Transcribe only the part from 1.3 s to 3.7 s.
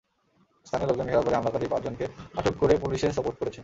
হামলাকারী পাঁচজনকে আটক করে পুলিশে সোপর্দ করেছে।